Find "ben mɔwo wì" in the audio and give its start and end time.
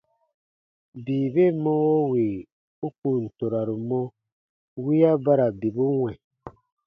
1.33-2.25